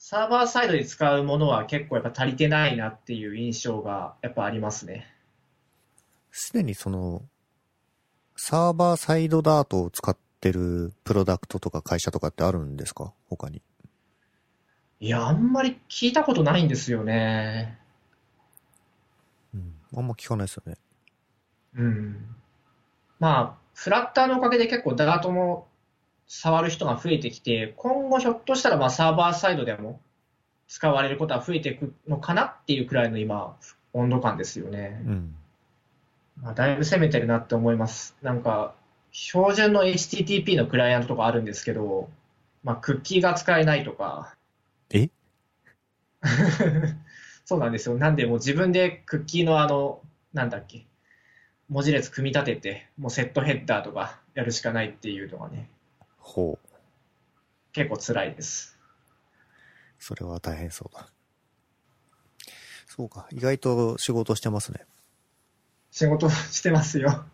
[0.06, 5.08] サーバーサイドで使うものは結構やっぱ足りてないなっていう印象がやっぱありますね。
[6.30, 7.22] すでにその、
[8.36, 13.14] サーバーサイドダートを使ってるプロダクトとか会社とかってあるんですか？
[13.30, 13.62] 他に。
[15.00, 17.80] いや、あんまり聞いたことないんですよね。
[19.54, 19.74] うん。
[19.96, 20.78] あんま聞かないですよね。
[21.78, 22.36] うん。
[23.20, 25.70] まあ、フラッターのおかげで結構ダートも
[26.36, 30.02] 触る人が増えてきて、今後ひょっとしたらまあサーバーサイドでも
[30.68, 33.56] 使われることは増えていくのかなっていうくらいの今、
[33.94, 35.00] 温度感ですよね。
[35.06, 35.36] うん。
[36.42, 38.18] まあ、だいぶ攻めてるなって思います。
[38.24, 38.74] なんか、
[39.12, 42.10] 標準の HTTP のクライアントとかあるんですけど、
[42.64, 44.36] まあ、クッキーが使えないとか、
[44.90, 45.10] え？
[47.46, 47.96] そうなんですよ。
[47.96, 50.02] なんでもう自分でクッキーのあの、
[50.34, 50.88] なんだっけ、
[51.70, 55.70] 文字列組み立てて、もうセットヘッダーとかやるしかないっていうのがね、
[56.26, 56.68] ほう。
[57.74, 58.80] 結構辛いです。
[60.00, 61.08] それは大変そうだ。
[62.88, 63.28] そうか。
[63.32, 64.86] 意外と仕事してますね。
[65.92, 67.26] 仕事してますよ。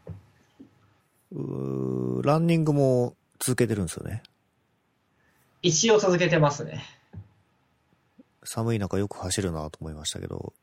[1.31, 4.23] うーランニングも続けてるんですよね。
[5.61, 6.83] 一応続けてますね。
[8.43, 10.53] 寒い中よく走るなと思いましたけど。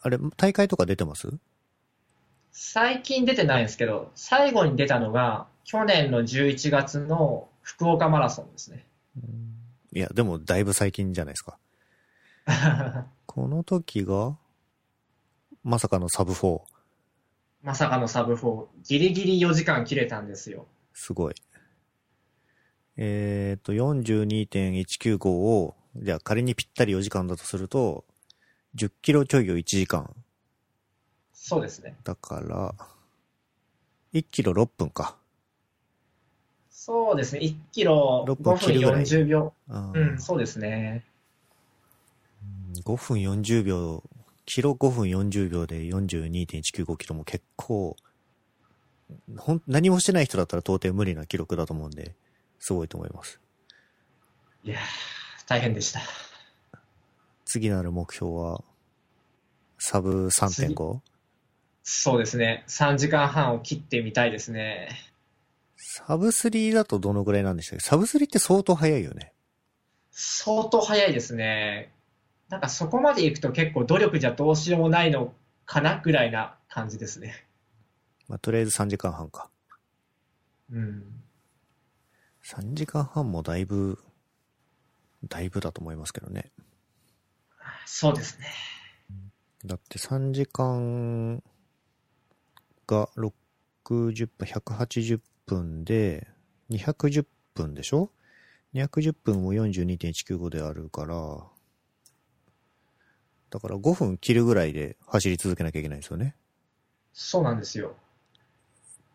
[0.00, 1.28] あれ、大会とか出てます？
[2.50, 8.86] 最近出てないんですけど、最後に出たのが、去年の11月の福岡マラソンですね。
[9.92, 11.58] いや、でもだいぶ最近じゃないですか。
[13.26, 14.38] この時が、
[15.62, 16.62] まさかのサブ4。
[17.62, 20.66] まさかのサブ4、ギリギリ4時間切れたんですよ。
[20.94, 21.34] すごい。
[22.96, 28.06] えっ、と、42.195を、じゃあ仮にぴったり4時間だとすると、
[28.74, 30.16] 10キロちょいを1時間。
[31.34, 31.94] そうですね。
[32.04, 32.74] だから、
[34.14, 35.17] 1キロ6分か。
[36.88, 37.40] そうですね。
[37.42, 39.52] 1キロ6 5分分切るぐらい40秒。
[39.68, 41.04] うん、そうですね。
[42.82, 44.02] 5分40秒、
[44.46, 47.94] キロ5分40秒で42.195キロも結構、
[49.36, 52.14] ほん、何もしてない人だったら到底無理な記録だと思うんで、
[52.58, 53.38] すごいと思います。
[54.64, 54.80] いやー、
[55.46, 56.00] 大変でした。
[57.44, 58.64] 次なる目標は、
[59.78, 61.00] サブ 3.5?
[61.82, 62.64] そうですね。
[62.66, 64.88] 3時間半を切ってみたいですね。
[65.80, 67.84] サブ3だとどのぐらいなんでしたっけ？
[67.84, 69.32] サブ3って相当早いよね。
[70.10, 71.92] 相当早いですね。
[72.48, 75.32] なんかそこまで行くと結構努力じゃどうしようもないの
[75.66, 77.46] かなぐらいな感じですね。
[78.26, 79.50] まあ、とりあえず3時間半か。
[80.72, 81.22] うん。
[82.44, 84.02] 3時間半もだいぶ、
[85.28, 86.50] だいぶだと思いますけどね。
[87.86, 88.46] そうですね。
[89.64, 91.42] だって3時間
[92.86, 93.32] が60
[93.84, 96.28] 分、180分で、
[96.70, 98.12] 210分でしょ
[98.74, 101.42] ?210 分を42.195であるから、
[103.50, 106.34] だから5分切るぐらいで走り続けなきゃいけないんですよね。
[107.14, 107.94] そうなんですよ。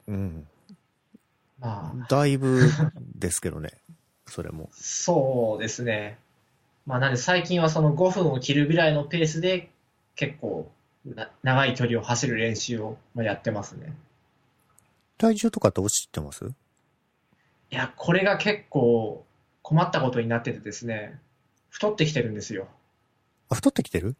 [0.08, 0.48] うん。
[1.60, 2.60] まあ、だいぶ
[3.16, 3.82] ですけどね。
[4.26, 4.70] それも。
[4.74, 6.18] そうですね。
[6.86, 9.70] まあ、なんで最近はその5分を切るぐらいのペースで
[10.16, 10.70] 結構
[11.06, 13.94] な長い距離を走る練習をまあやってますね。
[15.18, 16.46] 体重とかって落ちてます？
[16.46, 19.26] いや、これが結構
[19.62, 21.20] 困ったことになっててですね、
[21.70, 22.68] 太ってきてるんですよ。
[23.50, 24.16] あ、太ってきてる？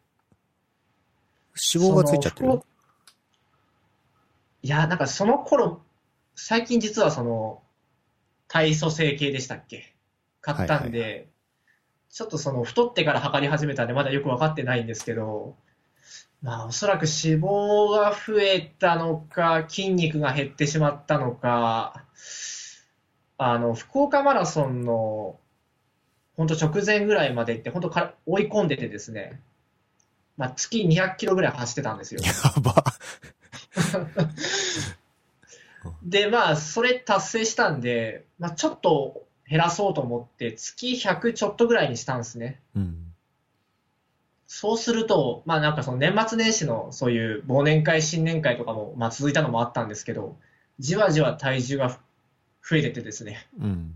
[1.74, 2.62] 脂肪がついちゃってる？
[4.62, 5.82] いや、なんかその頃、
[6.36, 7.62] 最近実はその、
[8.48, 9.94] 体組成計でしたっけ？
[10.42, 11.28] 買ったんで、はい。
[12.10, 15.56] ちょっとその太ってから測り始めたんでまだよくわかってないんですけど、
[16.44, 22.04] まあおそらく脂肪が増えたのか、筋肉が減ってしまったのか、
[23.38, 25.40] あの、福岡マラソンの、
[26.36, 29.40] 本当直前ぐらいまで行って、本当か追い込んでてですね、
[30.36, 32.22] まあ月200キロぐらい走ってたんですよ。
[32.24, 32.84] やば。
[36.04, 42.60] で、まあ、それ達成したんで、まあ、ちょっと減らそうと思って、月100ちょっとぐらいにしたんですね。
[42.76, 43.13] うん。
[44.64, 50.38] そうすると、まあなんかその年末年始のそういう忘年会、新年会とかも、まあ続いたのもあったんですけど、
[50.80, 51.90] じわじわ体重が
[52.66, 53.94] 増えててですね、うん。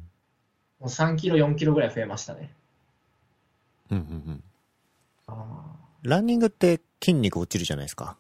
[0.82, 2.52] もう3キロ、4キロぐらい増えましたね。
[3.92, 4.44] うんうんうん。
[5.28, 8.18] あランニングって筋肉落ちるじゃないですか。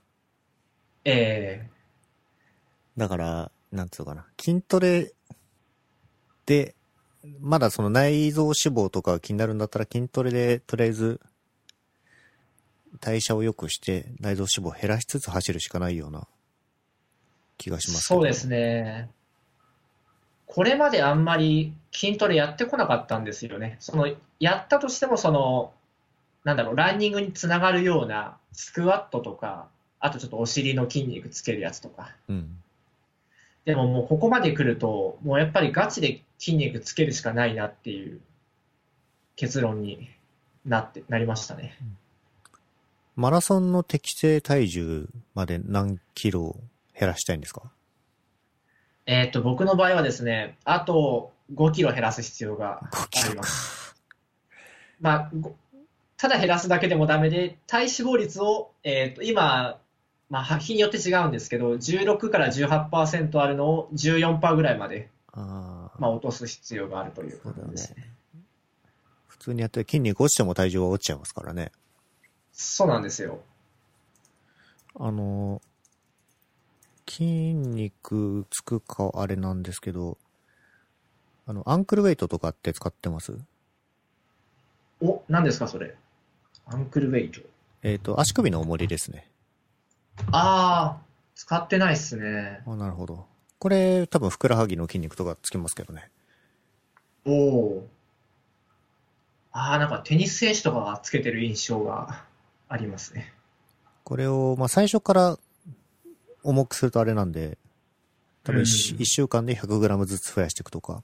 [1.04, 1.68] え
[2.96, 4.26] だから、なんつうのかな。
[4.40, 5.12] 筋トレ
[6.46, 6.76] で、
[7.42, 11.20] まだその内臓脂肪とかが気になるんだったら筋トレでとりあえず
[13.00, 16.28] 代謝を良くして内臓脂肪を減らしつつ走るしかないような
[17.58, 18.06] 気がえします。
[18.06, 19.10] そうですね。
[20.46, 23.78] これまであんまり筋トレやってこなかったんですよね。
[23.80, 24.08] その、
[24.40, 25.74] やったとしてもその、
[26.44, 29.68] なんだろう、ランニングにつながるようなスクワットとか、
[30.00, 32.16] あとちょっとお尻の筋肉つけるやつとか。
[32.30, 32.58] うん。
[33.66, 38.22] でももうここまで来ると、もうやっぱりガチで筋肉つけるしかないなっていう
[39.36, 40.10] 結論に
[40.66, 41.78] なって、なりましたね。
[43.17, 46.56] マラソンの適正体重まで何キロ
[46.97, 47.63] 減らしたいんですか？
[49.08, 53.95] えっと、僕の場合はですね、あと5キロ減らす必要が5あります。
[55.01, 55.56] まあ、ご
[56.17, 59.80] ただ減らすだけでもダメで、体脂肪率を、えっと、今、
[60.30, 68.12] まあ、日によって違うんですけど、16から18%あるのを14%ぐらいまで、ああ、まあ、落とす必要があるというそうだよね感じですね。
[69.27, 71.71] 普通にやって筋肉落ちても体重は落ちちゃいますからね。
[72.60, 73.39] そうなんですよ。
[75.00, 75.62] あの、
[77.08, 80.17] 筋肉つくかあれなんですけど、
[81.46, 83.38] あの、アンクルウェイトとかって使ってます？
[85.00, 85.96] お、何ですか、それ。
[86.65, 87.41] アンクルウェイト。
[87.84, 89.30] えっ、と、足首の重りですね。
[90.32, 91.02] ああ、
[91.36, 92.63] 使ってないっすね。
[92.65, 93.28] あ、なるほど。
[93.60, 96.10] これ、多分、ふくらはぎの筋肉とかつきますけどね。
[97.24, 97.88] おお。
[99.52, 102.26] ああ、なんかテニス選手とかがつけてる印象が
[102.69, 103.34] ありますね。
[104.03, 105.38] これを、まあ、最初から
[106.43, 107.58] 重くするとあれなんで、
[108.43, 111.03] 多分一、うん一週間で 100g ずつ増やしていくとか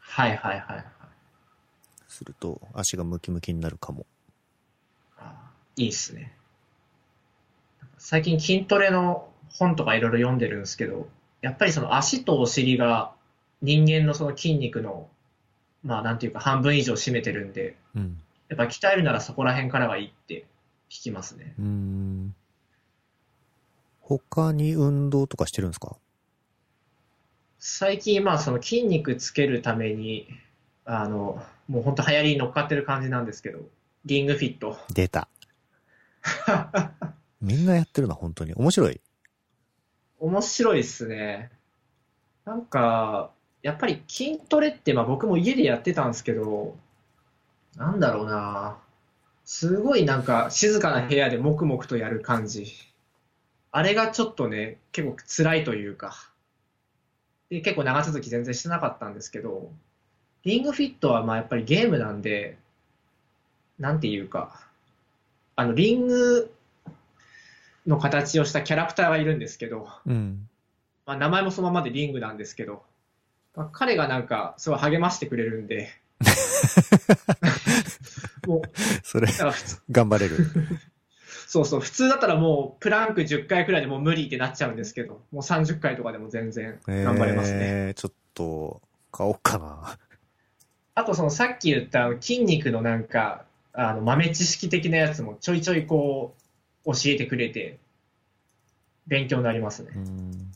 [0.00, 0.84] はいはいはいはい。
[2.08, 4.06] すると、足がムキムキになるかも。
[5.16, 6.34] あーいいっすね。
[7.98, 11.08] 最近筋トレの本とかいろいろ読んでるんですけど、
[11.40, 13.12] やっぱりその足とお尻が
[13.62, 15.08] 人間のその筋肉の、
[15.84, 18.20] まあなんていうか半分以上占めてるんで、うん。
[18.48, 20.46] やっぱ鍛えるならそこら辺からがいいって
[20.90, 21.54] 聞きますね。
[21.58, 22.34] うーん。
[24.00, 25.96] 他に運動とかしてるんですか？
[27.58, 30.28] 最近まあその筋肉つけるために、
[30.84, 33.60] あの、もう本当流行りに乗っかってる感じなんですけど、
[34.04, 34.78] リングフィット。
[34.94, 35.28] 出た。
[37.40, 38.54] みんなやってるな、本当に。
[38.54, 39.00] 面白い？
[40.20, 41.50] 面白いっすね。
[42.44, 43.30] なんか、
[43.62, 46.76] やっぱり筋トレって、まあ僕も家でやってたんですけど、
[47.76, 48.78] なんだろうな。
[49.50, 52.70] すごいなんか静かな部屋で黙々とやる感じ。
[53.72, 56.30] あれがちょっとね、結構辛いというか。
[57.48, 59.72] で、結構長続き全然してなかったんですけど、
[60.44, 62.58] リングフィットはまあやっぱりゲームなんで、
[63.78, 64.60] なんていうか、
[65.56, 66.52] あの、リング
[67.86, 70.46] の形をしたキャラクターがいるんですけど、うん。
[71.06, 72.82] まあ、名前もそのままでリングなんですけど、
[73.56, 75.88] まあ、彼がなんかすごい励ましてくれるんで、
[78.48, 78.68] もう、
[79.04, 79.28] それ、
[79.90, 80.36] 頑張れる。
[81.46, 87.58] そうそう、普通だったらもうプランク10回くらいでもう無理ってなっちゃうんですけど、もう30回とかでも全然頑張れますね。
[87.60, 88.82] えー、ちょっと、
[89.12, 89.98] 買おうかな。
[90.94, 96.34] あとそのさっき言った筋肉のなんか、あの豆知識的なやつもちょいちょいこ
[96.84, 97.78] う教えてくれて、
[99.06, 99.98] 勉強になりますねう。
[99.98, 100.52] ん。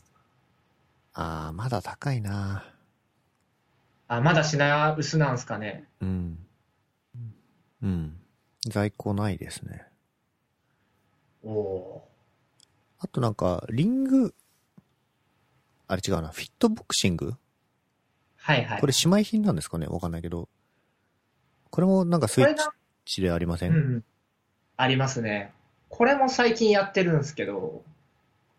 [1.13, 2.65] あー、まだ高いな。
[4.07, 5.85] あ、まだ品薄なんすかね。
[6.01, 6.42] うん。
[7.83, 8.17] うん。
[8.65, 9.85] 在庫ないですね。
[11.43, 12.09] おお
[12.99, 14.33] あとなんか、リング、
[15.87, 17.31] あれ違うな、フィットボクシング？
[17.31, 17.35] ー。
[18.37, 18.79] はいはい。
[18.79, 19.87] これ姉妹品なんですかね？
[19.87, 20.47] わかんないけど。
[21.69, 22.55] これもなんかスイッ
[23.05, 24.03] チでありませうんん。
[24.77, 25.51] ありますね。
[25.89, 27.83] これも最近やってるんですけど、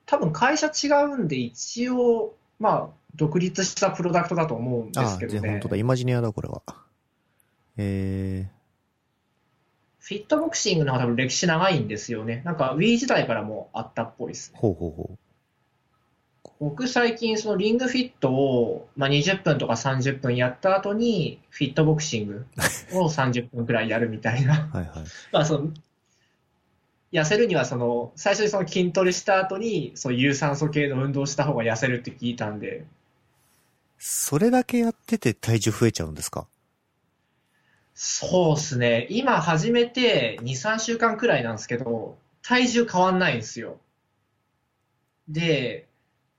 [0.06, 5.68] 多分会社違うんで一応、まあ、独立したプロダクトだと思うんでああ、すけどねで本当。
[5.70, 5.76] だ。
[5.76, 6.62] イマジニアだ、これは。
[7.78, 8.50] え
[10.04, 12.42] フィットボクシングの方が多分歴史長いんですよね。
[12.44, 14.60] なんか Wii 時代からもあったっぽいですー、ね。
[14.60, 15.18] ほうほうほ
[16.60, 22.46] 僕最近そのリングフィットを、まあ、20分とか30分やった後にフィットボクシング
[22.92, 24.68] を30分くらいやるみたいな。
[24.72, 24.76] う。
[24.76, 25.04] はいはい。
[25.32, 25.72] まあその、
[27.10, 32.84] 痩せるにはその、最初にその筋トレした後に、そう有酸素系の運動した方が痩せるって聞いたんで、
[33.98, 36.46] それだけやってて体重増えちゃうんですか？
[37.94, 39.06] そうですね。
[39.10, 43.78] 今始めて2、3週間くらいなんですけど、体重変わんないんですよ。
[45.28, 45.88] で、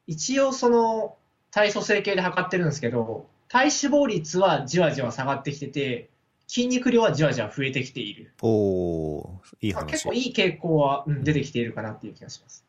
[0.07, 1.17] 一応その
[1.51, 3.71] 体組成計で測ってるんですけど、体脂
[4.03, 6.09] 肪率はじわじわ下がってきてて、
[6.47, 8.33] 筋肉量はじわじわ増えてきている。
[8.41, 10.09] おー、いいまあ結話。
[10.09, 12.65] 構いい傾向は、うん、出てきているかなっていう気がします。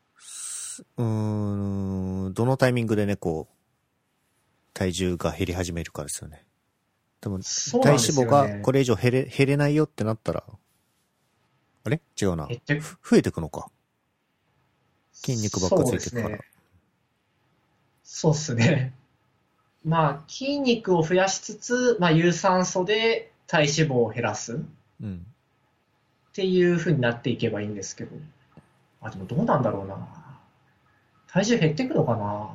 [0.96, 3.54] うーん、どのタイミングでね、こう、
[4.72, 6.46] 体重が減り始めるかですよね。
[7.26, 8.26] 多分、体脂肪ね
[8.58, 10.44] がこれ以上減れ、減れないよってなったら、
[11.84, 12.00] あれ？
[12.20, 12.46] 違うな。
[12.46, 13.68] 減ってふ増えてくのか。
[15.12, 16.38] 筋肉ばっかついてくから。
[16.38, 16.40] そうですね。
[18.04, 18.94] そうっすね。
[19.84, 24.58] まあ、筋肉を増やしつつ、まあ、有酸素で体脂肪を減らすっ
[25.02, 25.26] うん。
[26.32, 28.16] ていう風になっていけばいいんですけど。
[29.00, 29.96] あ、でもどうなんだろうな。
[31.28, 32.50] 体重減っていくのかな。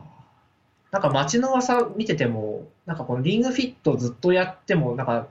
[0.92, 5.30] なんか街の噂見てても、なんかこのリングフィットずっとやっても、なんか、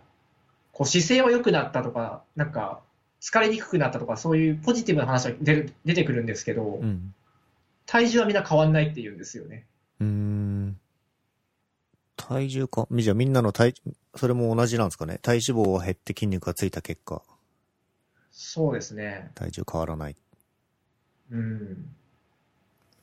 [0.73, 2.81] こう姿勢は良くなったとか、なんか、
[3.21, 7.15] 疲れにくくなったとか、そういうポジティブな話が出る出てくるんですけど、うん。
[7.85, 9.67] 体重はみんな変わんないって言うんですよね。
[10.01, 10.81] うーん。
[12.17, 12.89] 体重か？
[12.91, 13.75] じゃあみんなの体、
[14.17, 15.19] それも同じなんですかね？
[15.21, 17.23] 体脂肪が減って筋肉がついた結果、
[18.31, 19.33] そうですね。
[19.35, 20.17] 体重変わらない。
[21.31, 21.91] うん。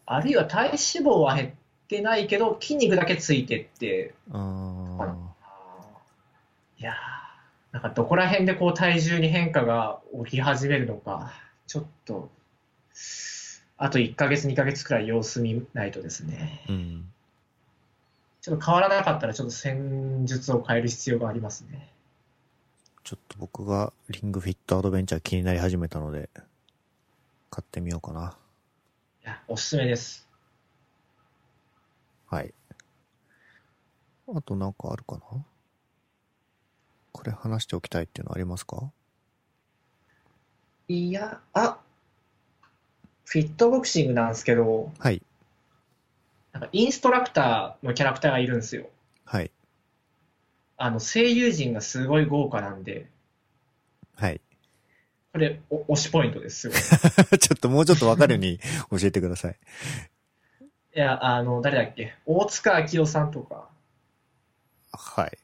[0.07, 1.51] あるいは体脂肪は減っ
[1.87, 5.15] てないけど、筋肉だけついてって、あー。
[6.79, 11.31] いやー、なんかどこら辺でこう体重に変化が起き始めるのか、
[11.65, 12.29] ちょっと、
[13.77, 16.63] あと1ヶ月、2ヶ月くらい様子見ないとですね。
[16.69, 17.11] うん。
[18.41, 21.91] ちょっと変わらなかったら、ちょっと戦術を変える必要がありますね。
[23.03, 26.29] ちょっと僕がリングフィットアドベンチャー気になり始めたので、
[27.49, 28.37] 買ってみようかな。
[29.23, 30.26] いや、おすすめです。
[32.27, 32.53] はい。
[34.27, 35.21] あとなんかあるかな？
[37.13, 38.91] これ話しておきたいっていうのありますか？
[40.89, 41.79] いや、あ、
[43.25, 45.21] フィットボクシングなんですけど、はい。
[46.53, 48.89] なんかインストラクターのキャラクターがいるんですよ。
[49.25, 49.51] はい。
[50.77, 53.09] あの、声優陣がすごい豪華なんで、
[54.15, 54.41] はい。
[55.33, 56.73] これ、お推しポイントですよ。
[57.39, 58.59] ちょっともうちょっとわかるように
[58.91, 59.57] 教えてください。
[60.97, 62.15] いや、あの、誰だっけ？
[62.25, 63.69] 大塚明夫さんとか、
[64.91, 65.37] はい。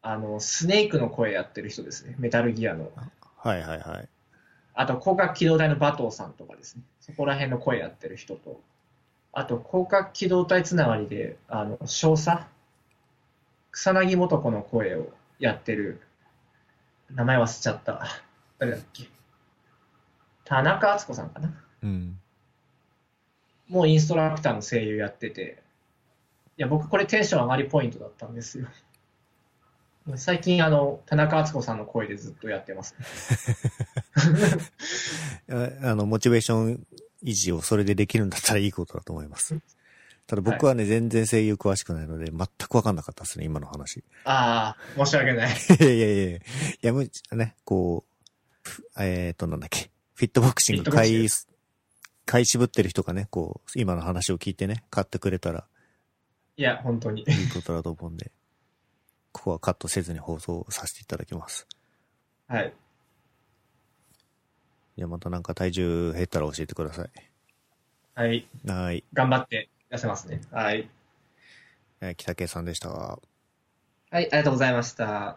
[0.00, 2.14] あの、スネークの声やってる人ですね。
[2.20, 2.92] メタルギアの。
[3.36, 4.08] はいはいはい。
[4.74, 6.82] あと、広角機動隊の馬頭さんとかですね。
[7.00, 8.60] そこら辺の声やってる人と。
[9.32, 12.44] あと、広角機動隊つながりで、あの、少佐？
[13.72, 16.00] 草薙素子の声をやってる。
[17.10, 18.06] 名前忘れちゃった。
[18.60, 19.08] 誰だっけ？
[20.44, 21.52] 田中敦子さんかな？
[21.82, 22.20] うん。
[23.68, 25.62] もうインストラクターの声優やってて、
[26.56, 28.66] いや、僕これテンション上がりポイントだったんですよ。
[30.16, 33.06] 最近あの、田中敦子さんの声でずっとやってますね。
[35.82, 36.86] あ あの、モチベーション
[37.24, 39.58] 維持をそれでできるんだったらいいことだと思います。
[40.26, 44.04] ただ僕はね、全然声優詳しくないので、全くわかんなかったですね、今の話。
[44.24, 45.50] ああ、申し訳ない。
[45.80, 46.40] いやいやいやい
[46.82, 51.53] や、む、ね、こう、ふえっ、と、なんだっけ、フィットボクシングフィットボクシング
[52.26, 55.66] 買い、渋ってる人がね、こう、今の話を聞いてね、買ってくれたら
[56.56, 57.22] いや、本当に。
[57.22, 58.30] いいことだと思うんで、
[59.32, 61.66] ここはカットせずに放送させていただきます。
[62.46, 62.72] はい。
[64.96, 67.10] じゃあまたなんか体重減ったら教えてください。
[68.14, 68.46] はい。
[68.64, 69.04] はい。
[69.12, 70.40] 頑張って痩せますね。
[70.52, 70.88] はい。
[72.00, 72.90] えー北圭さんでした。
[72.90, 73.18] は
[74.12, 75.36] い、ありがとうございました。